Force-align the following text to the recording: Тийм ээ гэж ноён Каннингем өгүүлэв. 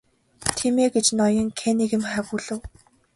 Тийм 0.57 0.75
ээ 0.83 0.89
гэж 0.95 1.05
ноён 1.19 1.49
Каннингем 1.59 2.03
өгүүлэв. 2.19 2.59